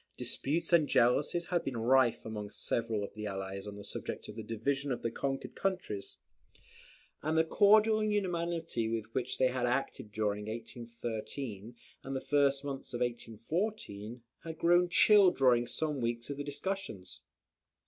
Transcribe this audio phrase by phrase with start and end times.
[0.17, 4.35] Disputes and jealousies had been rife among several of the Allies on the subject of
[4.35, 6.17] the division of the conquered countries;
[7.21, 12.95] and the cordial unanimity with which they had acted during 1813 and the first months
[12.95, 17.21] of 1814, had grown chill during some weeks of discussions.